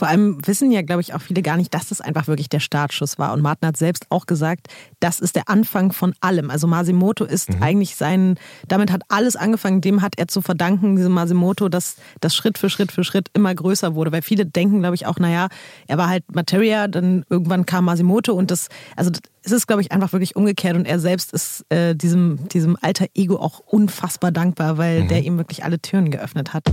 Vor 0.00 0.08
allem 0.08 0.38
wissen 0.46 0.72
ja, 0.72 0.80
glaube 0.80 1.02
ich, 1.02 1.12
auch 1.12 1.20
viele 1.20 1.42
gar 1.42 1.58
nicht, 1.58 1.74
dass 1.74 1.90
das 1.90 2.00
einfach 2.00 2.26
wirklich 2.26 2.48
der 2.48 2.60
Startschuss 2.60 3.18
war. 3.18 3.34
Und 3.34 3.42
Martin 3.42 3.68
hat 3.68 3.76
selbst 3.76 4.06
auch 4.08 4.24
gesagt, 4.24 4.68
das 4.98 5.20
ist 5.20 5.36
der 5.36 5.50
Anfang 5.50 5.92
von 5.92 6.14
allem. 6.22 6.48
Also 6.48 6.66
Masimoto 6.66 7.26
ist 7.26 7.50
mhm. 7.50 7.62
eigentlich 7.62 7.96
sein, 7.96 8.38
damit 8.66 8.90
hat 8.90 9.02
alles 9.08 9.36
angefangen, 9.36 9.82
dem 9.82 10.00
hat 10.00 10.14
er 10.16 10.26
zu 10.26 10.40
verdanken, 10.40 10.96
diesem 10.96 11.12
Masimoto, 11.12 11.68
dass 11.68 11.96
das 12.20 12.34
Schritt 12.34 12.56
für 12.56 12.70
Schritt 12.70 12.92
für 12.92 13.04
Schritt 13.04 13.28
immer 13.34 13.54
größer 13.54 13.94
wurde. 13.94 14.10
Weil 14.10 14.22
viele 14.22 14.46
denken, 14.46 14.78
glaube 14.78 14.94
ich, 14.94 15.04
auch, 15.04 15.18
naja, 15.18 15.48
er 15.86 15.98
war 15.98 16.08
halt 16.08 16.24
Materia, 16.34 16.88
dann 16.88 17.26
irgendwann 17.28 17.66
kam 17.66 17.84
Masimoto 17.84 18.32
und 18.32 18.50
das, 18.50 18.68
also 18.96 19.10
es 19.42 19.52
ist, 19.52 19.66
glaube 19.66 19.82
ich, 19.82 19.92
einfach 19.92 20.14
wirklich 20.14 20.34
umgekehrt 20.34 20.76
und 20.76 20.86
er 20.86 20.98
selbst 20.98 21.34
ist 21.34 21.66
äh, 21.68 21.94
diesem, 21.94 22.48
diesem 22.48 22.78
alter 22.80 23.04
Ego 23.14 23.36
auch 23.36 23.58
unfassbar 23.66 24.32
dankbar, 24.32 24.78
weil 24.78 25.02
mhm. 25.02 25.08
der 25.08 25.22
ihm 25.24 25.36
wirklich 25.36 25.62
alle 25.62 25.78
Türen 25.78 26.10
geöffnet 26.10 26.54
hat. 26.54 26.64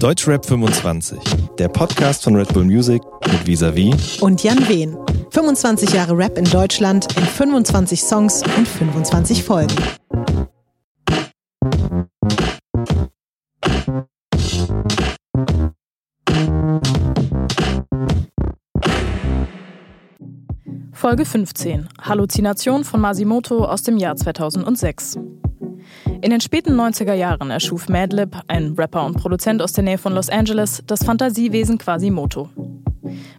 Deutschrap 0.00 0.44
25, 0.44 1.18
der 1.58 1.68
Podcast 1.68 2.24
von 2.24 2.36
Red 2.36 2.52
Bull 2.52 2.64
Music 2.64 3.02
mit 3.32 3.46
Visavi 3.46 3.94
und 4.20 4.42
Jan 4.42 4.68
Wehn. 4.68 4.94
25 5.30 5.90
Jahre 5.94 6.16
Rap 6.16 6.36
in 6.36 6.44
Deutschland 6.44 7.16
in 7.16 7.24
25 7.24 8.02
Songs 8.02 8.42
und 8.58 8.68
25 8.68 9.42
Folgen. 9.42 9.74
Folge 20.92 21.24
15. 21.24 21.88
Halluzination 22.02 22.84
von 22.84 23.00
Masimoto 23.00 23.64
aus 23.64 23.82
dem 23.82 23.96
Jahr 23.96 24.16
2006. 24.16 25.18
In 26.22 26.30
den 26.30 26.40
späten 26.40 26.80
90er 26.80 27.12
Jahren 27.12 27.50
erschuf 27.50 27.88
Madlib, 27.88 28.36
ein 28.48 28.74
Rapper 28.78 29.04
und 29.04 29.18
Produzent 29.18 29.60
aus 29.60 29.72
der 29.72 29.84
Nähe 29.84 29.98
von 29.98 30.14
Los 30.14 30.30
Angeles, 30.30 30.82
das 30.86 31.04
Fantasiewesen 31.04 31.78
Quasimoto. 31.78 32.48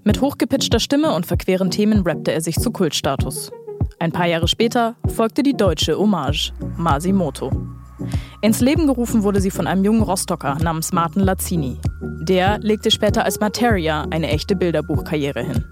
Mit 0.04 0.22
hochgepitchter 0.22 0.80
Stimme 0.80 1.14
und 1.14 1.26
verqueren 1.26 1.72
Themen 1.72 2.04
rappte 2.04 2.32
er 2.32 2.42
sich 2.42 2.60
zu 2.60 2.72
Kultstatus. 2.72 3.52
Ein 4.00 4.12
paar 4.12 4.28
Jahre 4.28 4.48
später 4.48 4.96
folgte 5.08 5.42
die 5.42 5.58
deutsche 5.58 5.98
Hommage, 5.98 6.54
Masimoto. 6.78 7.52
Ins 8.42 8.62
Leben 8.62 8.86
gerufen 8.86 9.24
wurde 9.24 9.42
sie 9.42 9.52
von 9.52 9.66
einem 9.66 9.84
jungen 9.84 10.04
Rostocker 10.04 10.56
namens 10.62 10.94
Martin 10.94 11.24
Lazzini. 11.24 11.78
Der 12.22 12.60
legte 12.60 12.92
später 12.92 13.26
als 13.26 13.40
Materia 13.40 14.06
eine 14.12 14.28
echte 14.30 14.56
Bilderbuchkarriere 14.56 15.42
hin. 15.42 15.66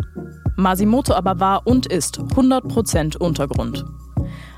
Masimoto 0.58 1.14
aber 1.14 1.40
war 1.40 1.68
und 1.68 1.86
ist 1.86 2.20
100% 2.20 3.18
Untergrund. 3.18 3.86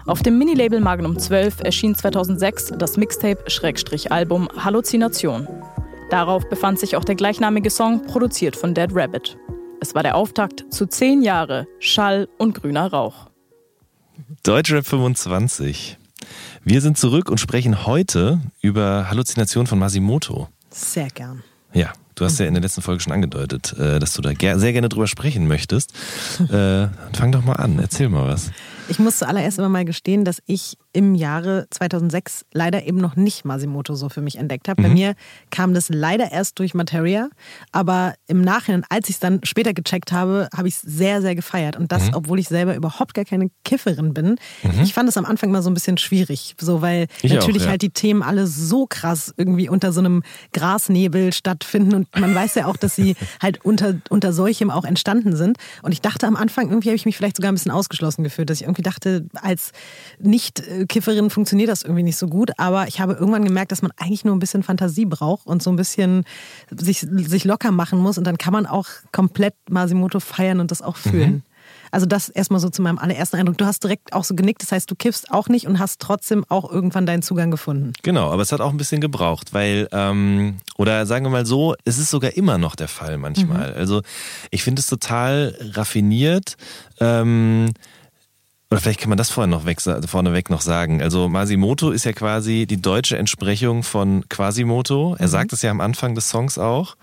Auf 0.07 0.23
dem 0.23 0.37
Minilabel 0.37 0.79
Magnum 0.79 1.19
12 1.19 1.59
erschien 1.59 1.93
2006 1.93 2.75
das 2.79 2.95
Mixtape-Album 2.95 4.47
Halluzination. 4.55 5.45
Darauf 6.09 6.47
befand 6.47 6.79
sich 6.79 6.95
auch 6.95 7.03
der 7.03 7.15
gleichnamige 7.15 7.69
Song, 7.69 8.05
produziert 8.05 8.55
von 8.55 8.73
Dead 8.73 8.89
Rabbit. 8.93 9.37
Es 9.81 9.95
war 9.95 10.03
der 10.03 10.15
Auftakt 10.15 10.63
zu 10.69 10.85
zehn 10.85 11.23
Jahre 11.23 11.67
Schall 11.79 12.29
und 12.37 12.55
grüner 12.55 12.89
Rauch. 12.89 13.29
Deutschrap 14.43 14.85
25. 14.85 15.97
Wir 16.63 16.79
sind 16.79 16.97
zurück 16.97 17.29
und 17.29 17.41
sprechen 17.41 17.85
heute 17.85 18.39
über 18.61 19.09
Halluzination 19.09 19.67
von 19.67 19.77
Masimoto. 19.77 20.47
Sehr 20.69 21.09
gern. 21.09 21.43
Ja, 21.73 21.91
du 22.15 22.23
hast 22.23 22.39
ja 22.39 22.45
in 22.45 22.53
der 22.53 22.63
letzten 22.63 22.81
Folge 22.81 23.01
schon 23.01 23.11
angedeutet, 23.11 23.77
äh, 23.77 23.99
dass 23.99 24.13
du 24.13 24.21
da 24.21 24.29
sehr 24.29 24.71
gerne 24.71 24.87
drüber 24.87 25.07
sprechen 25.07 25.47
möchtest. 25.49 25.93
Äh, 26.39 26.87
fang 27.13 27.33
doch 27.33 27.43
mal 27.43 27.57
an, 27.57 27.77
erzähl 27.79 28.07
mal 28.07 28.25
was. 28.25 28.51
Ich 28.89 28.99
muss 28.99 29.17
zuallererst 29.17 29.57
immer 29.59 29.69
mal 29.69 29.85
gestehen, 29.85 30.23
dass 30.23 30.41
ich 30.45 30.77
im 30.93 31.13
Jahre 31.13 31.67
2006 31.69 32.45
leider 32.53 32.85
eben 32.85 32.97
noch 32.97 33.15
nicht 33.15 33.45
Masimoto 33.45 33.93
so 33.93 34.09
für 34.09 34.21
mich 34.21 34.37
entdeckt 34.37 34.67
habe. 34.67 34.81
Mhm. 34.81 34.87
Bei 34.87 34.93
mir 34.93 35.15
kam 35.51 35.73
das 35.73 35.89
leider 35.89 36.31
erst 36.31 36.57
durch 36.59 36.73
Materia, 36.73 37.29
aber 37.71 38.15
im 38.27 38.41
Nachhinein, 38.41 38.83
als 38.89 39.09
ich 39.09 39.15
es 39.15 39.19
dann 39.19 39.41
später 39.43 39.73
gecheckt 39.73 40.11
habe, 40.11 40.47
habe 40.55 40.67
ich 40.67 40.75
es 40.75 40.81
sehr, 40.81 41.21
sehr 41.21 41.35
gefeiert. 41.35 41.75
Und 41.75 41.91
das, 41.91 42.07
mhm. 42.07 42.15
obwohl 42.15 42.39
ich 42.39 42.47
selber 42.47 42.75
überhaupt 42.75 43.13
gar 43.13 43.25
keine 43.25 43.49
Kifferin 43.63 44.13
bin. 44.13 44.37
Mhm. 44.63 44.81
Ich 44.81 44.93
fand 44.93 45.07
es 45.07 45.17
am 45.17 45.25
Anfang 45.25 45.51
mal 45.51 45.61
so 45.61 45.69
ein 45.69 45.73
bisschen 45.73 45.97
schwierig, 45.97 46.55
so 46.59 46.81
weil 46.81 47.07
ich 47.21 47.31
natürlich 47.31 47.61
auch, 47.61 47.65
ja. 47.65 47.71
halt 47.71 47.81
die 47.81 47.91
Themen 47.91 48.23
alle 48.23 48.47
so 48.47 48.87
krass 48.87 49.33
irgendwie 49.37 49.69
unter 49.69 49.91
so 49.91 49.99
einem 49.99 50.23
Grasnebel 50.53 51.31
stattfinden 51.33 51.93
und 51.93 52.19
man 52.19 52.33
weiß 52.33 52.55
ja 52.55 52.65
auch, 52.65 52.77
dass 52.77 52.95
sie 52.95 53.15
halt 53.41 53.63
unter, 53.63 53.95
unter 54.09 54.33
solchem 54.33 54.71
auch 54.71 54.85
entstanden 54.85 55.35
sind. 55.35 55.57
Und 55.83 55.91
ich 55.91 56.01
dachte 56.01 56.25
am 56.25 56.35
Anfang, 56.35 56.69
irgendwie 56.69 56.89
habe 56.89 56.95
ich 56.95 57.05
mich 57.05 57.17
vielleicht 57.17 57.35
sogar 57.35 57.51
ein 57.51 57.55
bisschen 57.55 57.71
ausgeschlossen 57.71 58.23
gefühlt, 58.23 58.49
dass 58.49 58.61
ich 58.61 58.63
irgendwie 58.63 58.76
dachte, 58.83 59.25
als 59.33 59.71
Nicht-Kifferin 60.19 61.29
funktioniert 61.29 61.69
das 61.69 61.83
irgendwie 61.83 62.03
nicht 62.03 62.17
so 62.17 62.27
gut. 62.27 62.51
Aber 62.57 62.87
ich 62.87 62.99
habe 62.99 63.13
irgendwann 63.13 63.43
gemerkt, 63.43 63.71
dass 63.71 63.81
man 63.81 63.91
eigentlich 63.97 64.25
nur 64.25 64.35
ein 64.35 64.39
bisschen 64.39 64.63
Fantasie 64.63 65.05
braucht 65.05 65.47
und 65.47 65.63
so 65.63 65.69
ein 65.69 65.75
bisschen 65.75 66.23
sich, 66.69 66.99
sich 66.99 67.45
locker 67.45 67.71
machen 67.71 67.99
muss. 67.99 68.17
Und 68.17 68.25
dann 68.25 68.37
kann 68.37 68.53
man 68.53 68.65
auch 68.65 68.87
komplett 69.11 69.53
Masimoto 69.69 70.19
feiern 70.19 70.59
und 70.59 70.71
das 70.71 70.81
auch 70.81 70.97
fühlen. 70.97 71.31
Mhm. 71.31 71.43
Also 71.91 72.05
das 72.05 72.29
erstmal 72.29 72.59
so 72.59 72.69
zu 72.69 72.81
meinem 72.81 72.97
allerersten 72.97 73.37
Eindruck. 73.37 73.57
Du 73.57 73.65
hast 73.65 73.83
direkt 73.83 74.13
auch 74.13 74.23
so 74.23 74.35
genickt, 74.35 74.61
das 74.61 74.71
heißt, 74.71 74.89
du 74.89 74.95
kiffst 74.95 75.31
auch 75.31 75.47
nicht 75.49 75.67
und 75.67 75.79
hast 75.79 75.99
trotzdem 76.01 76.45
auch 76.49 76.69
irgendwann 76.69 77.05
deinen 77.05 77.21
Zugang 77.21 77.51
gefunden. 77.51 77.93
Genau, 78.03 78.31
aber 78.31 78.41
es 78.41 78.51
hat 78.51 78.61
auch 78.61 78.71
ein 78.71 78.77
bisschen 78.77 79.01
gebraucht, 79.01 79.53
weil, 79.53 79.87
ähm, 79.91 80.57
oder 80.77 81.05
sagen 81.05 81.25
wir 81.25 81.29
mal 81.29 81.45
so, 81.45 81.75
es 81.85 81.97
ist 81.97 82.09
sogar 82.09 82.35
immer 82.35 82.57
noch 82.57 82.75
der 82.75 82.87
Fall 82.87 83.17
manchmal. 83.17 83.71
Mhm. 83.71 83.77
Also 83.77 84.01
ich 84.51 84.63
finde 84.63 84.79
es 84.81 84.87
total 84.87 85.57
raffiniert. 85.73 86.55
Ähm, 86.99 87.71
oder 88.69 88.81
vielleicht 88.81 88.99
kann 88.99 89.09
man 89.09 89.17
das 89.17 89.29
vorher 89.29 89.47
noch 89.47 89.65
weg, 89.65 89.79
vorneweg 89.81 90.49
noch 90.49 90.61
sagen. 90.61 91.01
Also 91.01 91.29
Masimoto 91.29 91.91
ist 91.91 92.03
ja 92.03 92.11
quasi 92.11 92.65
die 92.67 92.81
deutsche 92.81 93.17
Entsprechung 93.17 93.83
von 93.83 94.27
Quasimoto. 94.27 95.15
Er 95.17 95.27
mhm. 95.27 95.31
sagt 95.31 95.53
es 95.53 95.61
ja 95.61 95.71
am 95.71 95.79
Anfang 95.79 96.15
des 96.15 96.29
Songs 96.29 96.57
auch. 96.57 96.97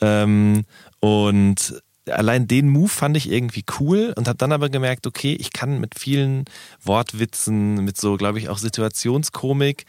Ähm, 0.00 0.64
und 1.00 1.82
allein 2.08 2.46
den 2.46 2.68
Move 2.68 2.88
fand 2.88 3.16
ich 3.16 3.30
irgendwie 3.30 3.64
cool 3.80 4.12
und 4.16 4.28
habe 4.28 4.38
dann 4.38 4.52
aber 4.52 4.68
gemerkt, 4.68 5.06
okay, 5.06 5.34
ich 5.34 5.52
kann 5.52 5.80
mit 5.80 5.98
vielen 5.98 6.44
Wortwitzen, 6.82 7.84
mit 7.84 7.96
so, 7.96 8.16
glaube 8.16 8.38
ich, 8.38 8.48
auch 8.48 8.58
Situationskomik 8.58 9.86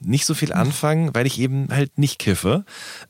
nicht 0.00 0.26
so 0.26 0.34
viel 0.34 0.52
anfangen, 0.52 1.14
weil 1.14 1.26
ich 1.26 1.40
eben 1.40 1.68
halt 1.70 1.98
nicht 1.98 2.18
kiffe. 2.18 2.64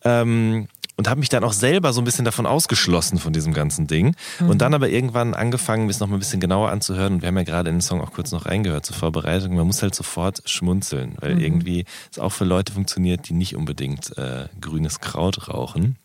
Ähm, 0.05 0.69
und 0.99 1.09
habe 1.09 1.21
mich 1.21 1.29
dann 1.29 1.45
auch 1.45 1.53
selber 1.53 1.93
so 1.93 2.01
ein 2.01 2.05
bisschen 2.05 2.25
davon 2.25 2.45
ausgeschlossen 2.45 3.19
von 3.19 3.33
diesem 3.33 3.55
ganzen 3.55 3.87
Ding. 3.87 4.17
Mhm. 4.41 4.51
Und 4.51 4.61
dann 4.61 4.75
aber 4.75 4.89
irgendwann 4.89 5.33
angefangen, 5.33 5.85
mir 5.85 5.93
es 5.93 6.01
noch 6.01 6.09
mal 6.09 6.17
ein 6.17 6.19
bisschen 6.19 6.41
genauer 6.41 6.71
anzuhören. 6.71 7.15
Und 7.15 7.23
wir 7.23 7.29
haben 7.29 7.37
ja 7.37 7.45
gerade 7.45 7.71
in 7.71 7.77
den 7.77 7.83
Song 7.83 8.01
auch 8.01 8.13
kurz 8.13 8.33
noch 8.33 8.47
reingehört 8.47 8.85
zur 8.85 8.97
Vorbereitung. 8.97 9.55
Man 9.55 9.67
muss 9.67 9.81
halt 9.81 9.95
sofort 9.95 10.43
schmunzeln, 10.45 11.15
weil 11.21 11.37
mhm. 11.37 11.41
irgendwie 11.41 11.85
es 12.11 12.19
auch 12.19 12.33
für 12.33 12.45
Leute 12.45 12.73
funktioniert, 12.73 13.29
die 13.29 13.35
nicht 13.35 13.55
unbedingt 13.55 14.19
äh, 14.19 14.47
grünes 14.61 14.99
Kraut 14.99 15.49
rauchen. 15.49 15.97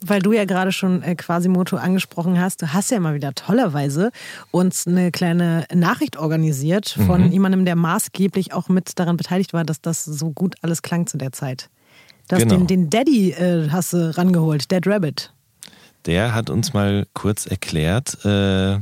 Weil 0.00 0.22
du 0.22 0.32
ja 0.32 0.44
gerade 0.44 0.70
schon 0.70 1.02
äh, 1.02 1.16
Quasimoto 1.16 1.76
angesprochen 1.76 2.40
hast, 2.40 2.62
du 2.62 2.72
hast 2.72 2.92
ja 2.92 3.00
mal 3.00 3.14
wieder 3.14 3.34
tollerweise 3.34 4.12
uns 4.52 4.86
eine 4.86 5.10
kleine 5.10 5.66
Nachricht 5.74 6.16
organisiert 6.16 6.96
von 7.06 7.24
mhm. 7.24 7.32
jemandem, 7.32 7.64
der 7.64 7.74
maßgeblich 7.74 8.52
auch 8.52 8.68
mit 8.68 9.00
daran 9.00 9.16
beteiligt 9.16 9.52
war, 9.52 9.64
dass 9.64 9.80
das 9.80 10.04
so 10.04 10.30
gut 10.30 10.54
alles 10.62 10.82
klang 10.82 11.08
zu 11.08 11.18
der 11.18 11.32
Zeit. 11.32 11.70
Das 12.28 12.40
genau. 12.40 12.56
den, 12.56 12.66
den 12.66 12.90
Daddy 12.90 13.30
äh, 13.30 13.68
hast 13.70 13.94
du 13.94 14.16
rangeholt, 14.16 14.70
Dead 14.70 14.86
Rabbit. 14.86 15.32
Der 16.06 16.34
hat 16.34 16.50
uns 16.50 16.74
mal 16.74 17.06
kurz 17.14 17.46
erklärt, 17.46 18.24
äh, 18.24 18.78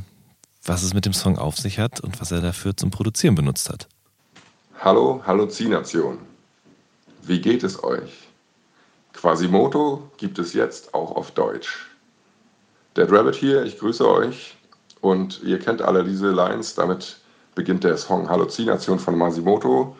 was 0.64 0.82
es 0.82 0.94
mit 0.94 1.06
dem 1.06 1.12
Song 1.12 1.38
auf 1.38 1.56
sich 1.56 1.78
hat 1.78 2.00
und 2.00 2.20
was 2.20 2.32
er 2.32 2.40
dafür 2.40 2.76
zum 2.76 2.90
Produzieren 2.90 3.34
benutzt 3.34 3.70
hat. 3.70 3.88
Hallo, 4.80 5.22
Halluzination. 5.26 6.18
Wie 7.22 7.40
geht 7.40 7.62
es 7.62 7.82
euch? 7.82 8.28
Quasimoto 9.12 10.10
gibt 10.18 10.38
es 10.38 10.52
jetzt 10.52 10.92
auch 10.92 11.16
auf 11.16 11.30
Deutsch. 11.30 11.86
Dead 12.96 13.10
Rabbit 13.10 13.34
hier, 13.34 13.64
ich 13.64 13.78
grüße 13.78 14.06
euch 14.08 14.56
und 15.00 15.42
ihr 15.42 15.58
kennt 15.58 15.82
alle 15.82 16.04
diese 16.04 16.30
Lines. 16.30 16.74
Damit 16.74 17.18
beginnt 17.54 17.84
der 17.84 17.96
Song 17.96 18.28
Halluzination 18.28 18.98
von 18.98 19.16
Masimoto 19.16 19.96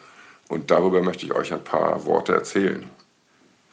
und 0.49 0.71
darüber 0.71 1.03
möchte 1.03 1.27
ich 1.27 1.33
euch 1.33 1.53
ein 1.53 1.65
paar 1.65 2.05
Worte 2.05 2.35
erzählen. 2.35 2.85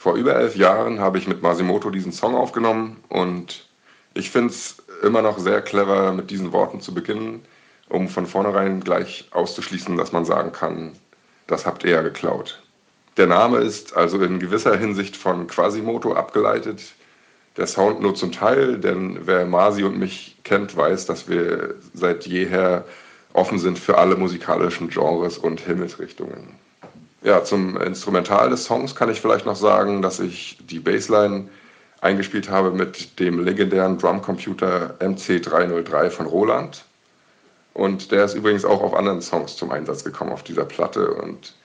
Vor 0.03 0.15
über 0.15 0.35
elf 0.35 0.57
Jahren 0.57 0.99
habe 0.99 1.17
ich 1.17 1.29
mit 1.29 1.41
Masimoto 1.41 1.89
diesen 1.89 2.11
Song 2.11 2.35
aufgenommen 2.35 3.01
und 3.07 3.65
ich 4.13 4.31
finde 4.31 4.50
es 4.50 4.75
immer 5.01 5.21
noch 5.21 5.39
sehr 5.39 5.61
clever, 5.61 6.11
mit 6.11 6.29
diesen 6.29 6.51
Worten 6.51 6.81
zu 6.81 6.94
beginnen, 6.94 7.45
um 7.88 8.09
von 8.09 8.25
vornherein 8.25 8.81
gleich 8.81 9.29
auszuschließen, 9.31 9.95
dass 9.95 10.11
man 10.11 10.25
sagen 10.25 10.51
kann, 10.51 10.91
das 11.47 11.65
habt 11.65 11.85
ihr 11.85 11.91
ja 11.91 12.01
geklaut. 12.01 12.61
Der 13.15 13.27
Name 13.27 13.59
ist 13.59 13.95
also 13.95 14.21
in 14.21 14.39
gewisser 14.39 14.77
Hinsicht 14.77 15.15
von 15.15 15.47
Quasimoto 15.47 16.11
abgeleitet. 16.11 16.81
Der 17.56 17.65
Sound 17.65 18.01
nur 18.01 18.13
zum 18.13 18.33
Teil, 18.33 18.79
denn 18.79 19.19
wer 19.25 19.45
Masi 19.45 19.85
und 19.85 19.97
mich 19.97 20.35
kennt, 20.44 20.75
weiß, 20.75 21.06
dass 21.06 21.29
wir 21.29 21.75
seit 21.94 22.27
jeher 22.27 22.83
offen 23.31 23.57
sind 23.57 23.79
für 23.79 23.97
alle 23.97 24.17
musikalischen 24.17 24.89
Genres 24.89 25.38
und 25.38 25.61
Himmelsrichtungen. 25.61 26.59
Ja, 27.23 27.41
zum 27.41 27.77
Instrumental 27.77 28.49
des 28.49 28.65
Songs 28.65 28.95
kann 28.95 29.09
ich 29.09 29.21
vielleicht 29.21 29.45
noch 29.45 29.55
sagen, 29.55 30.01
dass 30.01 30.19
ich 30.19 30.57
die 30.69 30.79
Bassline 30.79 31.47
eingespielt 32.01 32.49
habe 32.49 32.71
mit 32.71 33.17
dem 33.17 33.39
legendären 33.39 33.97
Drumcomputer 33.97 34.95
MC303 34.99 36.09
von 36.09 36.25
Roland. 36.25 36.83
Und 37.73 38.11
der 38.11 38.25
ist 38.25 38.33
übrigens 38.33 38.65
auch 38.65 38.81
auf 38.81 38.93
anderen 38.93 39.21
Songs 39.21 39.55
zum 39.55 39.71
Einsatz 39.71 40.03
gekommen 40.03 40.33
auf 40.33 40.43
dieser 40.43 40.65
Platte 40.65 41.13
und 41.13 41.55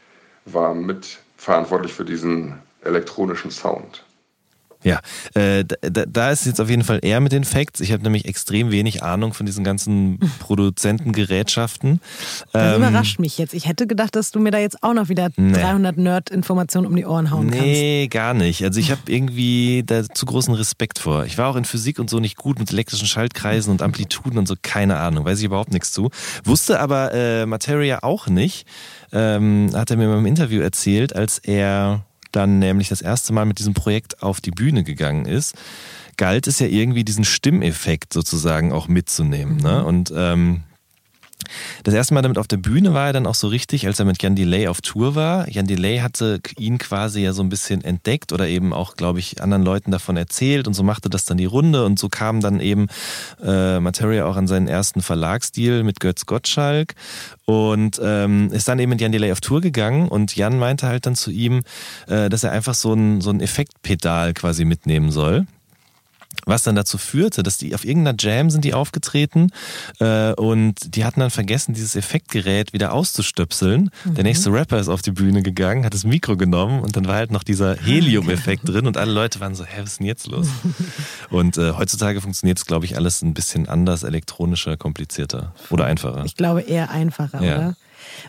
war 0.44 0.75
mit 0.75 1.19
verantwortlich 1.37 1.93
für 1.93 2.05
diesen 2.05 2.62
elektronischen 2.82 3.50
Sound. 3.50 4.05
Ja, 4.85 5.01
äh, 5.35 5.65
da, 5.65 6.05
da 6.07 6.31
ist 6.31 6.47
jetzt 6.47 6.61
auf 6.61 6.71
jeden 6.71 6.85
Fall 6.85 7.01
eher 7.03 7.21
mit 7.21 7.33
den 7.33 7.43
Facts. 7.43 7.81
Ich 7.81 7.93
habe 7.93 8.05
nämlich 8.05 8.27
extrem 8.27 8.71
wenig 8.71 9.03
Ahnung 9.03 9.35
von 9.35 9.45
diesen 9.45 9.65
ganzen 9.65 10.19
Produzentengerätschaften. 10.39 12.01
Das 12.53 12.77
ähm, 12.77 12.83
überrascht 12.83 13.19
mich 13.19 13.39
jetzt. 13.39 13.55
Ich 13.55 13.67
hätte 13.67 13.89
gedacht, 13.89 14.15
dass 14.15 14.31
du 14.31 14.39
mir 14.39 14.53
da 14.53 14.59
jetzt 14.59 14.83
auch 14.85 14.95
noch 14.95 15.09
wieder 15.09 15.31
nee. 15.37 15.53
300 15.53 15.97
Nerd-Informationen 15.97 16.87
um 16.87 16.95
die 16.95 17.07
Ohren 17.07 17.33
hauen 17.33 17.47
nee, 17.47 17.51
kannst. 17.51 17.67
Nee, 17.67 18.09
gar 18.09 18.35
nicht. 18.35 18.63
Also 18.63 18.79
ich 18.79 18.91
habe 18.93 19.01
irgendwie 19.07 19.83
da 19.85 20.05
zu 20.05 20.27
großen 20.27 20.55
Respekt 20.55 21.01
vor. 21.01 21.25
Ich 21.25 21.39
war 21.39 21.49
auch 21.49 21.57
in 21.57 21.65
Physik 21.65 21.99
und 21.99 22.09
so 22.09 22.21
nicht 22.21 22.37
gut 22.37 22.61
mit 22.61 22.71
elektrischen 22.71 23.09
Schaltkreisen 23.09 23.73
und 23.73 23.83
Amplituden 23.83 24.39
und 24.39 24.47
so, 24.47 24.55
keine 24.63 24.99
Ahnung. 24.99 25.25
Weiß 25.25 25.41
ich 25.41 25.45
überhaupt 25.45 25.73
nichts 25.73 25.91
zu. 25.91 26.11
Wusste 26.45 26.79
aber 26.79 27.13
äh, 27.13 27.47
Materia 27.47 28.03
auch 28.03 28.29
nicht. 28.29 28.67
Ähm, 29.11 29.71
hat 29.75 29.91
er 29.91 29.97
mir 29.97 30.07
mal 30.07 30.19
im 30.19 30.27
Interview 30.27 30.61
erzählt, 30.61 31.17
als 31.17 31.39
er 31.39 32.05
dann 32.33 32.59
nämlich 32.59 32.89
das 32.89 33.01
erste 33.01 33.33
Mal 33.33 33.47
mit 33.47 33.59
diesem 33.59 33.75
Projekt 33.75 34.23
auf 34.23 34.41
die 34.41 34.51
Bühne 34.51 34.85
gegangen 34.85 35.25
ist, 35.25 35.55
galt 36.17 36.47
es 36.47 36.59
ja 36.59 36.67
irgendwie 36.67 37.05
diesen 37.05 37.25
Stimmeffekt 37.25 38.13
sozusagen 38.13 38.73
auch 38.73 38.89
mitzunehmen. 38.89 39.57
Ne? 39.59 39.81
Mhm. 39.81 39.87
Und 39.87 40.13
ähm, 40.15 40.63
das 41.85 41.94
erste 41.94 42.14
Mal 42.14 42.23
damit 42.23 42.38
auf 42.38 42.49
der 42.49 42.56
Bühne 42.56 42.94
war 42.94 43.06
er 43.06 43.12
dann 43.12 43.26
auch 43.26 43.35
so 43.35 43.49
richtig, 43.49 43.87
als 43.87 43.99
er 43.99 44.05
mit 44.05 44.23
Jan 44.23 44.37
Delay 44.37 44.69
auf 44.69 44.81
Tour 44.81 45.14
war. 45.14 45.49
Jan 45.49 45.67
Delay 45.67 45.99
hatte 45.99 46.40
ihn 46.58 46.79
quasi 46.79 47.23
ja 47.23 47.32
so 47.32 47.43
ein 47.43 47.49
bisschen 47.49 47.82
entdeckt 47.82 48.32
oder 48.32 48.49
eben 48.49 48.73
auch, 48.73 48.96
glaube 48.96 49.19
ich, 49.19 49.43
anderen 49.43 49.62
Leuten 49.62 49.90
davon 49.90 50.17
erzählt 50.17 50.67
und 50.67 50.75
so 50.75 50.82
machte 50.82 51.08
das 51.08 51.25
dann 51.25 51.38
die 51.38 51.44
Runde 51.44 51.85
und 51.85 51.99
so 51.99 52.08
kam 52.08 52.40
dann 52.40 52.61
eben 52.61 52.88
äh, 53.43 53.81
Materia 53.81 54.26
auch 54.26 54.37
an 54.37 54.46
seinen 54.46 54.69
ersten 54.69 55.02
Verlagsdeal 55.02 55.85
mit 55.85 56.00
Götz 56.00 56.26
Gottschalk 56.26 56.94
und 57.44 58.00
ähm, 58.02 58.50
ist 58.52 58.69
dann 58.69 58.79
eben 58.79 58.91
mit 58.91 59.00
Jan 59.00 59.12
Delay 59.12 59.32
auf 59.32 59.41
Tour 59.41 59.61
gegangen 59.61 60.08
und 60.08 60.37
Jan 60.37 60.58
meinte 60.58 60.87
halt 60.87 61.06
dann 61.06 61.14
zu 61.14 61.31
ihm, 61.31 61.62
äh, 62.06 62.29
dass 62.29 62.44
er 62.44 62.52
einfach 62.52 62.75
so 62.75 62.93
ein, 62.93 63.20
so 63.20 63.31
ein 63.31 63.41
Effektpedal 63.41 64.34
quasi 64.34 64.64
mitnehmen 64.64 65.11
soll 65.11 65.46
was 66.47 66.63
dann 66.63 66.75
dazu 66.75 66.99
führte, 66.99 67.43
dass 67.43 67.59
die 67.59 67.75
auf 67.75 67.85
irgendeiner 67.85 68.17
Jam 68.19 68.51
sind 68.51 68.65
die 68.65 68.75
aufgetreten 68.75 69.51
äh, 69.99 70.33
und 70.33 70.95
die 70.95 71.05
hatten 71.05 71.21
dann 71.21 71.31
vergessen, 71.31 71.75
dieses 71.75 71.97
Effektgerät 71.97 72.73
wieder 72.73 72.93
auszustöpseln. 72.93 73.91
Mhm. 74.05 74.15
Der 74.15 74.25
nächste 74.25 74.53
Rapper 74.53 74.79
ist 74.79 74.89
auf 74.89 75.03
die 75.03 75.11
Bühne 75.11 75.43
gegangen, 75.43 75.85
hat 75.85 75.95
das 75.95 76.05
Mikro 76.05 76.37
genommen 76.37 76.81
und 76.81 76.97
dann 76.97 77.07
war 77.07 77.17
halt 77.17 77.31
noch 77.31 77.43
dieser 77.43 77.77
Helium-Effekt 77.85 78.69
drin 78.69 78.87
und 78.87 78.97
alle 78.97 79.13
Leute 79.13 79.41
waren 79.41 79.55
so, 79.55 79.65
hä, 79.65 79.81
was 79.83 79.93
ist 79.93 80.01
denn 80.01 80.07
jetzt 80.07 80.27
los? 80.27 80.49
und 81.31 81.59
äh, 81.59 81.73
heutzutage 81.73 82.21
funktioniert 82.21 82.59
es, 82.59 82.67
glaube 82.67 82.85
ich, 82.85 82.97
alles 82.97 83.23
ein 83.23 83.35
bisschen 83.35 83.69
anders, 83.69 84.03
elektronischer, 84.03 84.77
komplizierter 84.77 85.55
oder 85.71 85.85
einfacher. 85.85 86.25
Ich 86.25 86.37
glaube 86.37 86.63
eher 86.63 86.91
einfacher, 86.91 87.43
ja. 87.43 87.57
oder? 87.57 87.77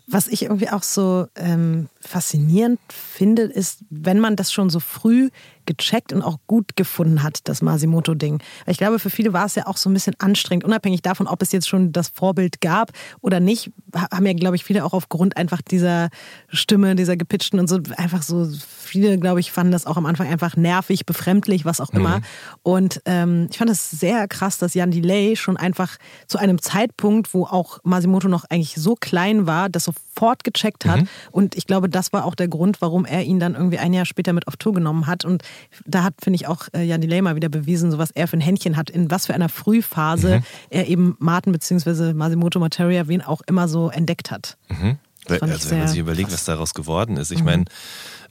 Was 0.08 0.28
ich 0.28 0.44
irgendwie 0.44 0.70
auch 0.70 0.84
so 0.84 1.28
ähm, 1.36 1.90
faszinierend 2.02 2.80
finde, 2.90 3.44
ist, 3.44 3.84
wenn 3.90 4.20
man 4.20 4.36
das 4.36 4.52
schon 4.52 4.70
so 4.70 4.80
früh 4.80 5.30
gecheckt 5.66 6.14
und 6.14 6.24
auch 6.24 6.40
gut 6.48 6.76
gefunden 6.76 7.22
hat, 7.22 7.42
das 7.48 7.62
Masimoto-Ding. 7.62 8.42
Ich 8.66 8.78
glaube, 8.80 8.98
für 8.98 9.12
viele 9.12 9.34
war 9.34 9.46
es 9.46 9.54
ja 9.54 9.68
auch 9.68 9.78
so 9.78 9.90
ein 9.90 9.94
bisschen 9.94 10.16
anstrengend, 10.18 10.64
unabhängig 10.64 11.04
davon, 11.04 11.28
ob 11.28 11.44
es 11.44 11.52
jetzt 11.52 11.70
schon 11.70 11.92
das 11.92 12.08
Vorbild 12.08 12.60
gab 12.60 12.92
oder 13.22 13.40
nicht, 13.40 13.72
haben 13.94 14.26
ja, 14.26 14.34
glaube 14.34 14.56
ich, 14.56 14.64
viele 14.64 14.84
auch 14.84 14.94
aufgrund 14.94 15.38
einfach 15.38 15.62
dieser 15.62 16.10
Stimme, 16.48 16.96
dieser 16.96 17.18
gepitchten 17.18 17.60
und 17.60 17.70
so, 17.70 17.80
einfach 17.98 18.24
so, 18.24 18.48
viele, 18.90 19.18
glaube 19.20 19.40
ich, 19.40 19.52
fanden 19.52 19.72
das 19.72 19.86
auch 19.86 19.96
am 19.96 20.06
Anfang 20.06 20.28
einfach 20.28 20.58
nervig, 20.58 21.06
befremdlich, 21.06 21.64
was 21.64 21.80
auch 21.80 21.92
immer. 21.92 22.18
Mhm. 22.18 22.24
Und 22.64 23.02
ähm, 23.06 23.48
ich 23.50 23.58
fand 23.58 23.70
es 23.70 23.90
sehr 23.92 24.28
krass, 24.28 24.58
dass 24.58 24.74
Jan 24.74 24.92
Delay 24.92 25.36
schon 25.36 25.56
einfach 25.56 25.98
zu 26.28 26.38
einem 26.40 26.62
Zeitpunkt, 26.62 27.34
wo 27.34 27.46
auch 27.46 27.80
Masimoto 27.84 28.28
noch 28.28 28.46
eigentlich 28.46 28.76
so 28.76 28.96
klein 28.96 29.46
war, 29.70 29.72
das 29.72 29.84
sofort 29.84 30.44
gecheckt 30.44 30.86
hat. 30.86 31.02
Mhm. 31.02 31.08
Und 31.32 31.56
ich 31.56 31.68
glaube, 31.68 31.90
das 31.90 32.12
war 32.14 32.26
auch 32.26 32.36
der 32.36 32.48
Grund, 32.48 32.82
warum 32.82 33.06
er 33.06 33.24
ihn 33.24 33.40
dann 33.40 33.56
irgendwie 33.56 33.78
ein 33.78 33.94
Jahr 33.94 34.06
später 34.06 34.34
mit 34.34 34.48
auf 34.48 34.58
Tour 34.58 34.74
genommen 34.74 35.08
hat. 35.08 35.26
Und 35.26 35.44
da 35.86 36.04
hat, 36.04 36.16
finde 36.22 36.36
ich, 36.36 36.48
auch 36.48 36.68
äh, 36.74 36.84
Jan 36.84 37.02
Delay 37.02 37.22
mal 37.22 37.36
wieder 37.36 37.50
bewiesen, 37.50 37.92
so 37.92 37.98
was 37.98 38.12
er 38.12 38.28
für 38.28 38.38
ein 38.38 38.42
Händchen 38.42 38.78
hat, 38.78 38.90
in 38.90 39.12
was 39.12 39.28
für 39.28 39.34
einer 39.34 39.50
Frühphase 39.50 40.38
mhm. 40.38 40.44
er 40.70 40.88
eben 40.88 41.16
Martin 41.20 41.54
bzw. 41.54 42.14
Masimoto 42.14 42.60
Materia, 42.60 43.08
wen 43.08 43.22
auch 43.22 43.42
immer 43.48 43.68
so 43.68 43.90
entdeckt 43.90 44.32
hat. 44.32 44.58
Mhm. 44.70 44.98
Also 45.28 45.70
wenn 45.70 45.80
man 45.80 45.88
sich 45.88 46.00
überlegt, 46.00 46.30
krass. 46.30 46.40
was 46.40 46.46
daraus 46.46 46.74
geworden 46.74 47.18
ist. 47.18 47.32
Ich 47.32 47.40
mhm. 47.40 47.46
meine, 47.46 47.66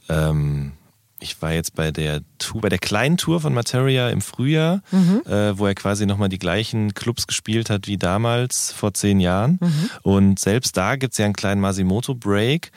ähm, 0.09 0.73
ich 1.21 1.41
war 1.43 1.53
jetzt 1.53 1.75
bei 1.75 1.91
der 1.91 2.21
Tour, 2.39 2.61
bei 2.61 2.69
der 2.69 2.79
kleinen 2.79 3.17
Tour 3.17 3.41
von 3.41 3.53
Materia 3.53 4.09
im 4.11 4.21
Frühjahr, 4.21 4.83
mhm. 4.91 5.23
äh, 5.27 5.59
wo 5.59 5.67
er 5.67 5.75
quasi 5.75 6.07
nochmal 6.07 6.29
die 6.29 6.39
gleichen 6.39 6.95
Clubs 6.95 7.27
gespielt 7.27 7.71
hat 7.71 7.87
wie 7.87 7.99
damals 7.99 8.73
vor 8.73 8.95
zehn 8.95 9.21
Jahren. 9.21 9.59
Mhm. 9.61 9.91
Und 10.03 10.39
selbst 10.39 10.77
da 10.77 10.97
gibt 10.97 11.15
es 11.15 11.19
ja 11.19 11.25
einen 11.25 11.35
kleinen 11.35 11.61
Masimoto-Break. 11.61 12.71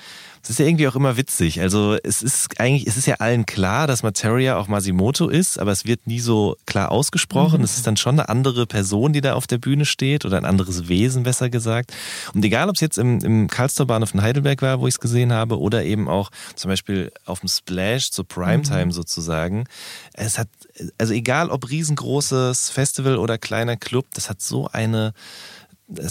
Es 0.44 0.50
ist 0.50 0.60
ja 0.60 0.66
irgendwie 0.66 0.88
auch 0.88 0.96
immer 0.96 1.18
witzig. 1.18 1.62
Also 1.62 1.98
es 2.04 2.22
ist 2.22 2.60
eigentlich, 2.60 2.88
es 2.88 2.98
ist 2.98 3.06
ja 3.06 3.16
allen 3.16 3.46
klar, 3.46 3.88
dass 3.88 4.04
Materia 4.04 4.58
auch 4.58 4.68
Masimoto 4.68 5.28
ist, 5.30 5.60
aber 5.60 5.72
es 5.72 5.86
wird 5.86 6.08
nie 6.08 6.20
so 6.20 6.56
klar 6.66 6.92
ausgesprochen. 6.92 7.60
Mhm. 7.60 7.64
Es 7.64 7.78
ist 7.78 7.86
dann 7.86 7.98
schon 7.98 8.20
eine 8.20 8.30
andere 8.30 8.66
Person, 8.66 9.14
die 9.14 9.22
da 9.22 9.34
auf 9.34 9.48
der 9.48 9.60
Bühne 9.60 9.86
steht 9.86 10.26
oder 10.26 10.38
ein 10.38 10.46
anderes 10.46 10.88
Wesen, 10.88 11.24
besser 11.24 11.50
gesagt. 11.50 11.94
Und 12.34 12.44
egal, 12.44 12.70
ob 12.70 12.76
es 12.76 12.82
jetzt 12.82 12.98
im, 12.98 13.20
im 13.20 13.48
Karlstor-Bahnhof 13.48 14.14
in 14.14 14.22
Heidelberg 14.22 14.62
war, 14.62 14.80
wo 14.80 14.88
ich 14.88 14.96
es 14.96 15.00
gesehen 15.00 15.32
habe, 15.32 15.60
oder 15.60 15.84
eben 15.84 16.08
auch 16.08 16.32
zum 16.56 16.70
Beispiel 16.70 17.12
auf 17.26 17.42
dem 17.42 17.50
Splash 17.50 18.12
zur 18.12 18.28
Primetime 18.28 18.86
mhm. 18.86 18.92
sozusagen. 18.92 19.66
Es 20.14 20.40
hat, 20.40 20.50
also 20.98 21.14
egal 21.14 21.50
ob 21.50 21.70
riesengroßes 21.70 22.70
Festival 22.70 23.18
oder 23.18 23.38
kleiner 23.38 23.78
Club, 23.78 24.06
das 24.14 24.30
hat 24.30 24.42
so 24.42 24.68
eine 24.68 25.14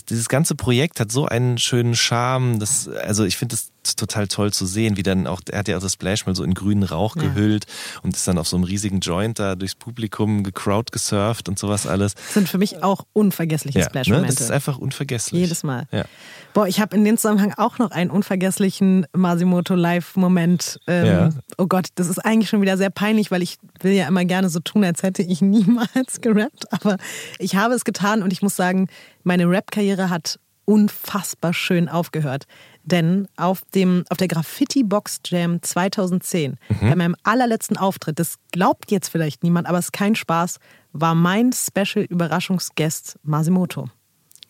dieses 0.09 0.29
ganze 0.29 0.55
Projekt 0.55 1.00
hat 1.00 1.11
so 1.11 1.27
einen 1.27 1.59
schönen 1.59 1.97
Charme. 1.97 2.59
Das, 2.59 2.88
also 2.88 3.25
ich 3.25 3.37
finde 3.37 3.56
das 3.56 3.71
total 3.96 4.28
toll 4.28 4.52
zu 4.52 4.66
sehen, 4.66 4.96
wie 4.96 5.02
dann 5.02 5.26
auch, 5.26 5.40
er 5.50 5.60
hat 5.60 5.69
ja 5.69 5.76
auch 5.76 5.82
das 5.82 5.92
Splash 5.92 6.26
mal 6.26 6.34
so 6.34 6.44
in 6.44 6.54
grünen 6.54 6.82
Rauch 6.82 7.16
ja. 7.16 7.22
gehüllt 7.22 7.66
und 8.02 8.14
ist 8.14 8.26
dann 8.28 8.38
auf 8.38 8.48
so 8.48 8.56
einem 8.56 8.64
riesigen 8.64 9.00
Joint 9.00 9.38
da 9.38 9.54
durchs 9.54 9.75
Publikum 9.75 10.42
gecrowd 10.44 10.92
gesurft 10.92 11.48
und 11.48 11.58
sowas 11.58 11.87
alles. 11.87 12.14
Das 12.14 12.34
sind 12.34 12.48
für 12.48 12.58
mich 12.58 12.82
auch 12.82 13.04
unvergessliche 13.12 13.81
ja, 13.81 13.84
Splash-Momente. 13.87 14.28
Ne? 14.28 14.34
Das 14.34 14.40
ist 14.40 14.50
einfach 14.50 14.78
unvergesslich. 14.78 15.40
Jedes 15.40 15.62
Mal. 15.62 15.87
Ja. 15.92 16.04
Boah, 16.52 16.66
ich 16.66 16.81
habe 16.81 16.96
in 16.96 17.04
dem 17.04 17.16
Zusammenhang 17.16 17.54
auch 17.56 17.78
noch 17.78 17.90
einen 17.90 18.10
unvergesslichen 18.10 19.06
Masimoto 19.12 19.75
Live-Moment. 19.75 20.81
Ähm, 20.86 21.06
ja. 21.06 21.28
Oh 21.58 21.66
Gott, 21.66 21.86
das 21.94 22.08
ist 22.08 22.19
eigentlich 22.19 22.48
schon 22.48 22.60
wieder 22.60 22.76
sehr 22.76 22.90
peinlich, 22.90 23.31
weil 23.31 23.43
ich 23.43 23.58
will 23.81 23.93
ja 23.93 24.08
immer 24.08 24.25
gerne 24.25 24.48
so 24.48 24.60
tun, 24.60 24.84
als 24.84 25.02
hätte 25.02 25.22
ich 25.22 25.40
niemals 25.43 26.20
gerappt. 26.20 26.72
Aber 26.72 26.96
ich 27.38 27.56
habe 27.56 27.75
es 27.75 27.84
getan 27.84 28.22
und 28.22 28.32
ich 28.32 28.43
muss 28.43 28.56
sagen, 28.56 28.88
meine 29.22 29.48
Rap-Karriere 29.48 30.10
hat 30.10 30.38
unfassbar 30.64 31.52
schön 31.52 31.88
aufgehört. 31.88 32.44
Denn 32.82 33.29
auf, 33.37 33.62
dem, 33.75 34.05
auf 34.09 34.17
der 34.17 34.29
Graffiti 34.29 34.82
Box 34.82 35.21
Jam 35.27 35.62
2010, 35.62 36.53
mhm. 36.53 36.59
bei 36.81 36.97
meinem 36.97 37.17
allerletzten 37.23 37.77
Auftritt, 37.77 38.19
das 38.19 38.37
glaubt 38.53 38.91
jetzt 38.91 39.09
vielleicht 39.09 39.43
niemand, 39.43 39.69
aber 39.69 39.79
es 39.79 39.87
ist 39.87 39.93
kein 39.93 40.15
Spaß, 40.15 40.59
war 40.93 41.15
mein 41.15 41.53
Special 41.53 42.05
Überraschungsguest 42.05 43.19
Masimoto. 43.22 43.89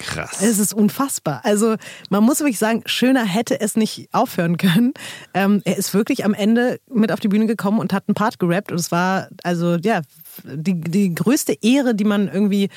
Krass. 0.01 0.41
Es 0.41 0.59
ist 0.59 0.73
unfassbar. 0.73 1.43
Also 1.45 1.77
man 2.09 2.25
muss 2.25 2.41
wirklich 2.41 2.59
sagen, 2.59 2.83
schöner 2.87 3.25
hätte 3.25 3.61
es 3.61 3.77
nicht 3.77 4.09
aufhören 4.13 4.57
können. 4.57 4.95
Ähm, 5.35 5.61
er 5.65 5.77
ist 5.77 5.93
wirklich 5.93 6.25
am 6.25 6.33
Ende 6.33 6.81
mit 6.91 7.13
auf 7.13 7.21
die 7.21 7.29
Bühne 7.29 7.47
gekommen 7.47 7.79
und 7.79 7.93
hat 7.93 8.05
einen 8.09 8.15
Part 8.15 8.39
gerappt. 8.39 8.73
Und 8.73 8.81
es 8.81 8.91
war 8.91 9.29
also 9.43 9.77
ja 9.77 10.01
die, 10.45 10.81
die 10.81 11.15
größte 11.15 11.55
Ehre, 11.61 11.95
die 11.95 12.05
man 12.05 12.29
irgendwie 12.29 12.71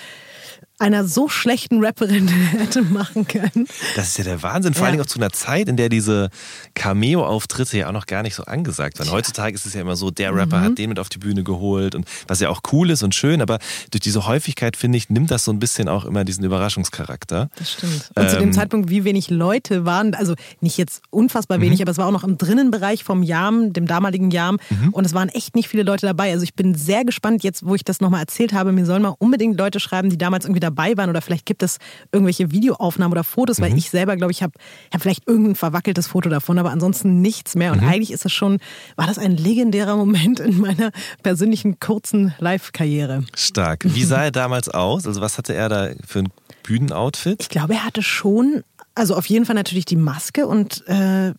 einer 0.84 1.06
so 1.06 1.30
schlechten 1.30 1.84
Rapperin 1.84 2.28
hätte 2.52 2.82
machen 2.82 3.26
können. 3.26 3.68
Das 3.96 4.10
ist 4.10 4.18
ja 4.18 4.26
der 4.26 4.44
Wahnsinn. 4.44 4.74
Vor 4.74 4.82
ja. 4.82 4.88
allen 4.88 4.94
Dingen 4.94 5.04
auch 5.04 5.10
zu 5.10 5.18
einer 5.18 5.32
Zeit, 5.32 5.70
in 5.70 5.78
der 5.78 5.88
diese 5.88 6.30
Cameo-Auftritte 6.76 7.78
ja 7.78 7.88
auch 7.88 7.94
noch 7.94 8.06
gar 8.06 8.22
nicht 8.22 8.36
so 8.36 8.44
angesagt 8.44 9.00
waren. 9.00 9.10
Heutzutage 9.10 9.56
ist 9.56 9.66
es 9.66 9.74
ja 9.74 9.82
immer 9.82 9.96
so, 9.96 10.12
der 10.12 10.36
Rapper 10.36 10.60
mhm. 10.60 10.64
hat 10.64 10.78
den 10.78 10.90
mit 10.90 11.00
auf 11.00 11.08
die 11.08 11.20
Bühne 11.20 11.44
geholt 11.44 11.96
und 11.96 12.06
was 12.28 12.42
ja 12.42 12.50
auch 12.50 12.62
cool 12.74 12.90
ist 12.90 13.02
und 13.02 13.16
schön, 13.16 13.42
aber 13.42 13.60
durch 13.92 14.02
diese 14.02 14.28
Häufigkeit, 14.28 14.76
finde 14.76 14.98
ich, 14.98 15.10
nimmt 15.10 15.32
das 15.32 15.46
so 15.46 15.54
ein 15.54 15.60
bisschen 15.60 15.88
auch 15.88 16.04
immer 16.04 16.26
diesen 16.26 16.44
Überraschungscharakter. 16.44 17.50
Das 17.56 17.72
stimmt. 17.72 18.12
Und 18.16 18.24
ähm, 18.24 18.30
zu 18.30 18.36
dem 18.38 18.44
ähm, 18.50 18.54
Zeitpunkt, 18.54 18.90
wie 18.90 19.06
wenig 19.06 19.30
Leute 19.30 19.86
waren, 19.86 20.16
also 20.16 20.36
nicht 20.60 20.78
jetzt 20.78 21.02
unfassbar 21.12 21.62
wenig, 21.62 21.80
mhm. 21.80 21.84
aber 21.84 21.92
es 21.92 21.98
war 21.98 22.08
auch 22.08 22.12
noch 22.12 22.26
im 22.26 22.38
Drinnenbereich 22.38 23.06
vom 23.06 23.24
Jam, 23.24 23.72
dem 23.72 23.88
damaligen 23.88 24.32
Jam 24.32 24.60
mhm. 24.70 24.90
und 24.90 25.06
es 25.06 25.14
waren 25.14 25.30
echt 25.30 25.56
nicht 25.56 25.70
viele 25.70 25.84
Leute 25.84 26.06
dabei. 26.06 26.32
Also 26.32 26.44
ich 26.44 26.56
bin 26.56 26.76
sehr 26.76 27.06
gespannt 27.06 27.42
jetzt, 27.44 27.66
wo 27.66 27.74
ich 27.74 27.86
das 27.86 28.02
nochmal 28.02 28.20
erzählt 28.20 28.52
habe, 28.52 28.74
mir 28.74 28.86
sollen 28.86 29.04
mal 29.04 29.16
unbedingt 29.18 29.58
Leute 29.58 29.80
schreiben, 29.80 30.10
die 30.10 30.18
damals 30.18 30.44
irgendwie 30.44 30.60
dabei 30.60 30.73
waren 30.78 31.10
oder 31.10 31.22
vielleicht 31.22 31.46
gibt 31.46 31.64
es 31.64 31.78
irgendwelche 32.12 32.52
Videoaufnahmen 32.52 33.12
oder 33.12 33.24
Fotos, 33.24 33.62
weil 33.62 33.72
mhm. 33.72 33.78
ich 33.78 33.90
selber, 33.90 34.16
glaube 34.16 34.32
ich, 34.32 34.44
habe 34.44 34.54
hab 34.94 35.02
vielleicht 35.02 35.28
irgendein 35.28 35.56
verwackeltes 35.56 36.08
Foto 36.08 36.30
davon, 36.30 36.60
aber 36.60 36.72
ansonsten 36.72 37.22
nichts 37.22 37.56
mehr. 37.56 37.72
Und 37.72 37.82
mhm. 37.82 37.88
eigentlich 37.88 38.12
ist 38.12 38.26
es 38.26 38.32
schon, 38.32 38.60
war 38.96 39.08
das 39.08 39.18
ein 39.18 39.38
legendärer 39.38 39.96
Moment 39.96 40.40
in 40.40 40.60
meiner 40.60 40.92
persönlichen 41.22 41.80
kurzen 41.80 42.34
Live-Karriere. 42.40 43.24
Stark. 43.36 43.86
Wie 43.86 44.04
sah 44.04 44.24
er 44.24 44.32
damals 44.32 44.70
aus? 44.70 45.08
Also 45.08 45.22
was 45.22 45.38
hatte 45.38 45.54
er 45.54 45.70
da 45.70 45.90
für 46.06 46.20
ein 46.20 46.30
Bühnenoutfit? 46.64 47.42
Ich 47.42 47.50
glaube, 47.50 47.74
er 47.74 47.86
hatte 47.86 48.02
schon 48.02 48.64
also 48.96 49.16
auf 49.16 49.26
jeden 49.26 49.46
Fall 49.46 49.56
natürlich 49.56 49.86
die 49.86 49.96
Maske 49.96 50.46
und 50.46 50.88
äh, 50.88 51.34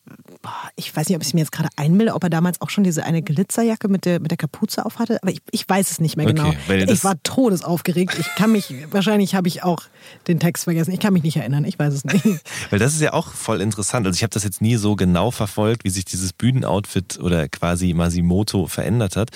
ich 0.76 0.94
weiß 0.94 1.08
nicht, 1.08 1.16
ob 1.16 1.22
ich 1.22 1.28
es 1.28 1.34
mir 1.34 1.40
jetzt 1.40 1.52
gerade 1.52 1.68
einbilde, 1.76 2.14
ob 2.14 2.24
er 2.24 2.30
damals 2.30 2.60
auch 2.60 2.68
schon 2.68 2.82
diese 2.82 3.04
eine 3.04 3.22
Glitzerjacke 3.22 3.88
mit 3.88 4.04
der, 4.04 4.20
mit 4.20 4.32
der 4.32 4.38
Kapuze 4.38 4.84
auf 4.84 4.98
hatte, 4.98 5.22
aber 5.22 5.30
ich, 5.30 5.40
ich 5.52 5.68
weiß 5.68 5.92
es 5.92 6.00
nicht 6.00 6.16
mehr 6.16 6.26
genau. 6.26 6.48
Okay, 6.48 6.86
ich 6.88 7.04
war 7.04 7.14
todesaufgeregt. 7.22 8.18
Ich 8.18 8.26
kann 8.34 8.50
mich, 8.52 8.74
wahrscheinlich 8.90 9.34
habe 9.34 9.46
ich 9.46 9.62
auch 9.62 9.82
den 10.26 10.40
Text 10.40 10.64
vergessen. 10.64 10.92
Ich 10.92 11.00
kann 11.00 11.12
mich 11.12 11.22
nicht 11.22 11.36
erinnern, 11.36 11.64
ich 11.64 11.78
weiß 11.78 11.94
es 11.94 12.04
nicht. 12.04 12.24
weil 12.70 12.78
das 12.78 12.94
ist 12.94 13.00
ja 13.00 13.12
auch 13.12 13.32
voll 13.32 13.60
interessant. 13.60 14.06
Also 14.06 14.16
ich 14.16 14.22
habe 14.22 14.32
das 14.32 14.42
jetzt 14.42 14.60
nie 14.60 14.76
so 14.76 14.96
genau 14.96 15.30
verfolgt, 15.30 15.84
wie 15.84 15.90
sich 15.90 16.04
dieses 16.04 16.32
Bühnenoutfit 16.32 17.20
oder 17.20 17.48
quasi 17.48 17.94
Masimoto 17.94 18.66
verändert 18.66 19.16
hat. 19.16 19.30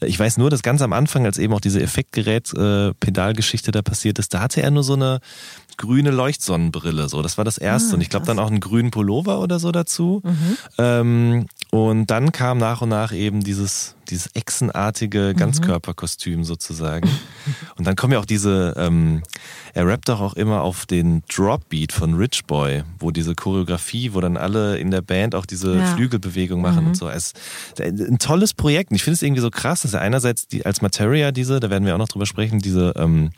ich 0.00 0.18
weiß 0.18 0.38
nur, 0.38 0.50
dass 0.50 0.62
ganz 0.62 0.82
am 0.82 0.92
Anfang, 0.92 1.24
als 1.24 1.38
eben 1.38 1.54
auch 1.54 1.60
diese 1.60 1.80
Effektgerät-Pedalgeschichte 1.80 3.70
da 3.70 3.82
passiert 3.82 4.18
ist, 4.18 4.34
da 4.34 4.40
hatte 4.40 4.60
er 4.60 4.72
nur 4.72 4.82
so 4.82 4.94
eine 4.94 5.20
grüne 5.80 6.10
Leuchtsonnenbrille. 6.10 7.08
So, 7.08 7.22
das 7.22 7.38
war 7.38 7.44
das 7.44 7.56
erste. 7.56 7.92
Ah, 7.92 7.94
und 7.94 8.00
ich 8.02 8.10
glaube 8.10 8.26
dann 8.26 8.38
auch 8.38 8.48
einen 8.48 8.60
grünen 8.60 8.90
Pullover 8.90 9.40
oder 9.40 9.58
so 9.58 9.72
dazu. 9.72 10.20
Mhm. 10.22 10.56
Ähm, 10.76 11.46
und 11.70 12.10
dann 12.10 12.32
kam 12.32 12.58
nach 12.58 12.82
und 12.82 12.90
nach 12.90 13.12
eben 13.12 13.42
dieses, 13.42 13.96
dieses 14.10 14.28
echsenartige 14.34 15.32
mhm. 15.32 15.38
Ganzkörperkostüm 15.38 16.44
sozusagen. 16.44 17.08
und 17.78 17.86
dann 17.86 17.96
kommen 17.96 18.12
ja 18.12 18.18
auch 18.18 18.26
diese, 18.26 18.74
ähm, 18.76 19.22
er 19.72 19.86
rappt 19.86 20.10
doch 20.10 20.20
auch 20.20 20.34
immer 20.34 20.60
auf 20.60 20.84
den 20.84 21.22
Dropbeat 21.34 21.92
von 21.92 22.12
Rich 22.14 22.44
Boy, 22.46 22.82
wo 22.98 23.10
diese 23.10 23.34
Choreografie, 23.34 24.12
wo 24.12 24.20
dann 24.20 24.36
alle 24.36 24.76
in 24.76 24.90
der 24.90 25.00
Band 25.00 25.34
auch 25.34 25.46
diese 25.46 25.78
ja. 25.78 25.86
Flügelbewegung 25.94 26.60
machen 26.60 26.82
mhm. 26.82 26.88
und 26.88 26.96
so. 26.96 27.08
Es 27.08 27.32
ein 27.78 28.18
tolles 28.18 28.52
Projekt. 28.52 28.90
Und 28.90 28.96
ich 28.96 29.02
finde 29.02 29.14
es 29.14 29.22
irgendwie 29.22 29.40
so 29.40 29.50
krass, 29.50 29.80
dass 29.82 29.94
er 29.94 30.02
einerseits 30.02 30.46
die, 30.46 30.66
als 30.66 30.82
Materia 30.82 31.32
diese, 31.32 31.58
da 31.58 31.70
werden 31.70 31.86
wir 31.86 31.94
auch 31.94 31.98
noch 31.98 32.08
drüber 32.08 32.26
sprechen, 32.26 32.58
diese 32.58 32.92
ähm, 32.96 33.30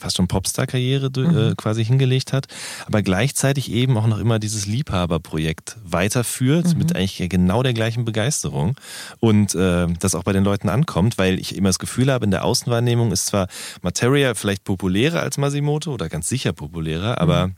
fast 0.00 0.16
schon 0.16 0.28
Popstar-Karriere 0.28 1.10
äh, 1.16 1.20
mhm. 1.20 1.56
quasi 1.56 1.84
hingelegt 1.84 2.32
hat, 2.32 2.46
aber 2.86 3.02
gleichzeitig 3.02 3.70
eben 3.70 3.96
auch 3.96 4.06
noch 4.06 4.18
immer 4.18 4.38
dieses 4.38 4.66
Liebhaberprojekt 4.66 5.76
weiterführt 5.84 6.72
mhm. 6.72 6.78
mit 6.78 6.96
eigentlich 6.96 7.28
genau 7.28 7.62
der 7.62 7.74
gleichen 7.74 8.04
Begeisterung 8.04 8.76
und 9.20 9.54
äh, 9.54 9.86
das 9.98 10.14
auch 10.14 10.24
bei 10.24 10.32
den 10.32 10.44
Leuten 10.44 10.68
ankommt, 10.68 11.18
weil 11.18 11.38
ich 11.38 11.56
immer 11.56 11.68
das 11.68 11.78
Gefühl 11.78 12.10
habe, 12.10 12.24
in 12.24 12.30
der 12.30 12.44
Außenwahrnehmung 12.44 13.12
ist 13.12 13.26
zwar 13.26 13.48
Materia 13.82 14.34
vielleicht 14.34 14.64
populärer 14.64 15.20
als 15.20 15.38
Masimoto 15.38 15.92
oder 15.92 16.08
ganz 16.08 16.28
sicher 16.28 16.52
populärer, 16.52 17.20
aber 17.20 17.48
mhm. 17.48 17.54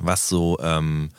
was 0.00 0.28
so 0.28 0.58
ähm, 0.62 1.10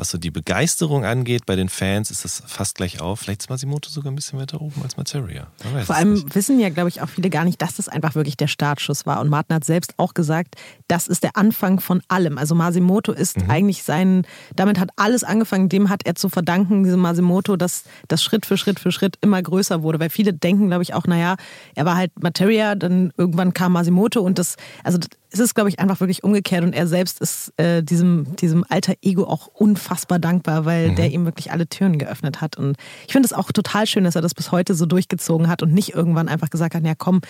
was 0.00 0.10
so 0.10 0.18
die 0.18 0.30
Begeisterung 0.30 1.04
angeht 1.04 1.46
bei 1.46 1.54
den 1.54 1.68
Fans, 1.68 2.10
ist 2.10 2.24
das 2.24 2.42
fast 2.46 2.76
gleich 2.76 3.00
auf. 3.00 3.20
Vielleicht 3.20 3.42
ist 3.42 3.50
Masimoto 3.50 3.90
sogar 3.90 4.10
ein 4.10 4.16
bisschen 4.16 4.38
weiter 4.38 4.60
oben 4.60 4.82
als 4.82 4.96
Materia. 4.96 5.48
Vor 5.84 5.94
allem 5.94 6.14
nicht. 6.14 6.34
wissen 6.34 6.58
ja, 6.58 6.70
glaube 6.70 6.88
ich, 6.88 7.02
auch 7.02 7.08
viele 7.08 7.30
gar 7.30 7.44
nicht, 7.44 7.60
dass 7.60 7.76
das 7.76 7.88
einfach 7.88 8.14
wirklich 8.14 8.36
der 8.36 8.48
Startschuss 8.48 9.06
war. 9.06 9.20
Und 9.20 9.28
Martin 9.28 9.54
hat 9.54 9.64
selbst 9.64 9.94
auch 9.98 10.14
gesagt, 10.14 10.56
das 10.88 11.06
ist 11.06 11.22
der 11.22 11.36
Anfang 11.36 11.80
von 11.80 12.02
allem. 12.08 12.38
Also 12.38 12.54
Masimoto 12.54 13.12
ist 13.12 13.36
mhm. 13.36 13.50
eigentlich 13.50 13.82
sein, 13.82 14.26
damit 14.56 14.78
hat 14.78 14.88
alles 14.96 15.22
angefangen, 15.22 15.68
dem 15.68 15.90
hat 15.90 16.06
er 16.06 16.14
zu 16.14 16.28
verdanken, 16.28 16.82
diesem 16.84 17.00
Masimoto, 17.00 17.56
dass 17.56 17.84
das 18.08 18.22
Schritt 18.22 18.46
für 18.46 18.56
Schritt 18.56 18.80
für 18.80 18.90
Schritt 18.92 19.16
immer 19.20 19.40
größer 19.42 19.82
wurde. 19.82 20.00
Weil 20.00 20.10
viele 20.10 20.32
denken, 20.32 20.68
glaube 20.68 20.82
ich, 20.82 20.94
auch, 20.94 21.06
naja, 21.06 21.36
er 21.74 21.84
war 21.84 21.96
halt 21.96 22.10
Materia, 22.22 22.74
dann 22.74 23.12
irgendwann 23.16 23.52
kam 23.52 23.72
Masimoto 23.72 24.20
und 24.20 24.38
das, 24.38 24.56
also 24.82 24.98
es 25.32 25.38
ist, 25.38 25.54
glaube 25.54 25.68
ich, 25.68 25.78
einfach 25.78 26.00
wirklich 26.00 26.24
umgekehrt 26.24 26.64
und 26.64 26.72
er 26.72 26.86
selbst 26.86 27.20
ist 27.20 27.52
äh, 27.56 27.82
diesem, 27.82 28.34
diesem 28.36 28.64
alter 28.68 28.94
Ego 29.00 29.24
auch 29.24 29.46
unfassbar 29.46 30.18
dankbar, 30.18 30.64
weil 30.64 30.90
mhm. 30.90 30.96
der 30.96 31.10
ihm 31.10 31.24
wirklich 31.24 31.52
alle 31.52 31.68
Türen 31.68 31.98
geöffnet 31.98 32.40
hat. 32.40 32.56
Und 32.56 32.76
ich 33.06 33.12
finde 33.12 33.26
es 33.26 33.32
auch 33.32 33.52
total 33.52 33.86
schön, 33.86 34.04
dass 34.04 34.16
er 34.16 34.22
das 34.22 34.34
bis 34.34 34.50
heute 34.50 34.74
so 34.74 34.86
durchgezogen 34.86 35.48
hat 35.48 35.62
und 35.62 35.72
nicht 35.72 35.94
irgendwann 35.94 36.28
einfach 36.28 36.50
gesagt 36.50 36.74
hat, 36.74 36.84
ja 36.84 36.94
komm, 36.96 37.20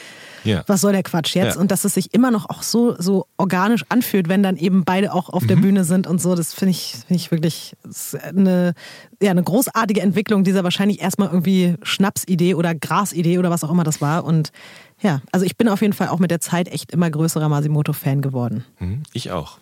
ja. 0.45 0.65
was 0.67 0.81
soll 0.81 0.93
der 0.93 1.03
Quatsch 1.03 1.35
jetzt? 1.35 1.57
Ja. 1.57 1.61
Und 1.61 1.71
dass 1.71 1.85
es 1.85 1.95
sich 1.95 2.15
immer 2.15 2.31
noch 2.31 2.49
auch 2.49 2.63
so, 2.63 2.95
so 2.99 3.27
organisch 3.37 3.85
anfühlt, 3.91 4.29
wenn 4.29 4.43
dann 4.43 4.57
eben 4.57 4.85
beide 4.85 5.13
auch 5.13 5.29
auf 5.29 5.43
mhm. 5.43 5.49
der 5.49 5.57
Bühne 5.57 5.85
sind 5.85 6.07
und 6.07 6.21
so. 6.23 6.35
Das 6.35 6.55
finde 6.55 6.71
ich, 6.71 6.97
find 7.07 7.21
ich 7.21 7.31
wirklich 7.31 7.77
eine, 8.23 8.73
ja, 9.21 9.31
eine 9.31 9.43
großartige 9.43 10.01
Entwicklung 10.01 10.43
dieser 10.43 10.65
wahrscheinlich 10.65 11.03
erstmal 11.03 11.29
irgendwie 11.29 11.75
Schnapsidee 11.83 12.55
oder 12.55 12.75
Grasidee 12.75 13.39
oder 13.39 13.51
was 13.51 13.63
auch 13.63 13.71
immer 13.71 13.85
das 13.85 14.01
war. 14.01 14.25
Und 14.25 14.53
ja, 15.01 15.21
also 15.33 15.47
ich 15.47 15.57
bin 15.57 15.69
auf 15.69 15.81
jeden 15.81 15.93
Fall 15.93 16.09
auch 16.09 16.19
mit 16.19 16.31
der 16.31 16.41
Zeit 16.41 16.69
echt 16.69 16.93
immer 16.93 17.11
größerer 17.11 17.49
Masimoto-Fan 17.49 18.21
geworden. 18.21 18.65
Mhm, 18.79 19.03
ich 19.13 19.31
auch. 19.31 19.59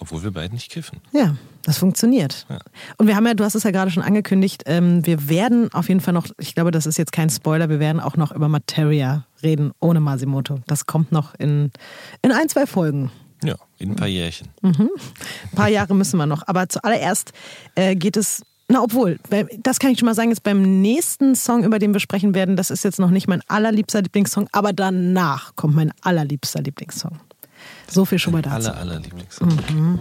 Obwohl 0.00 0.24
wir 0.24 0.32
beide 0.32 0.52
nicht 0.52 0.70
kiffen. 0.70 1.00
Ja, 1.12 1.36
das 1.62 1.78
funktioniert. 1.78 2.46
Ja. 2.50 2.58
Und 2.98 3.06
wir 3.06 3.16
haben 3.16 3.26
ja, 3.26 3.34
du 3.34 3.44
hast 3.44 3.54
es 3.54 3.62
ja 3.62 3.70
gerade 3.70 3.90
schon 3.90 4.02
angekündigt, 4.02 4.64
ähm, 4.66 5.06
wir 5.06 5.28
werden 5.28 5.72
auf 5.72 5.88
jeden 5.88 6.00
Fall 6.00 6.12
noch, 6.12 6.26
ich 6.38 6.54
glaube, 6.54 6.72
das 6.72 6.86
ist 6.86 6.98
jetzt 6.98 7.12
kein 7.12 7.30
Spoiler, 7.30 7.68
wir 7.68 7.78
werden 7.78 8.00
auch 8.00 8.16
noch 8.16 8.32
über 8.32 8.48
Materia 8.48 9.24
reden, 9.42 9.72
ohne 9.80 10.00
Masimoto. 10.00 10.58
Das 10.66 10.86
kommt 10.86 11.12
noch 11.12 11.34
in, 11.36 11.70
in 12.22 12.32
ein, 12.32 12.48
zwei 12.48 12.66
Folgen. 12.66 13.12
Ja, 13.44 13.54
in 13.78 13.90
ein 13.90 13.96
paar 13.96 14.08
Jährchen. 14.08 14.48
Mhm. 14.62 14.90
Ein 15.52 15.56
paar 15.56 15.68
Jahre 15.68 15.94
müssen 15.94 16.16
wir 16.16 16.26
noch. 16.26 16.42
Aber 16.46 16.68
zuallererst 16.68 17.32
äh, 17.74 17.94
geht 17.94 18.16
es 18.16 18.42
na, 18.68 18.82
obwohl, 18.82 19.18
das 19.58 19.78
kann 19.78 19.90
ich 19.90 19.98
schon 19.98 20.06
mal 20.06 20.14
sagen, 20.14 20.30
jetzt 20.30 20.42
beim 20.42 20.80
nächsten 20.80 21.34
Song, 21.34 21.64
über 21.64 21.78
den 21.78 21.92
wir 21.92 22.00
sprechen 22.00 22.34
werden, 22.34 22.56
das 22.56 22.70
ist 22.70 22.82
jetzt 22.82 22.98
noch 22.98 23.10
nicht 23.10 23.28
mein 23.28 23.42
allerliebster 23.46 24.00
Lieblingssong, 24.00 24.48
aber 24.52 24.72
danach 24.72 25.54
kommt 25.54 25.74
mein 25.74 25.92
allerliebster 26.00 26.62
Lieblingssong. 26.62 27.18
So 27.88 28.04
viel 28.04 28.18
schon 28.18 28.32
mal 28.32 28.42
dazu. 28.42 28.70
Aller, 28.70 28.76
allerliebligster. 28.78 29.46
Mhm. 29.46 30.00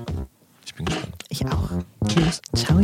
Ich 0.65 0.74
bin 0.75 0.86
gespannt. 0.86 1.24
Ich 1.29 1.46
auch. 1.46 1.70
Tschüss. 2.08 2.41
Ciao. 2.55 2.79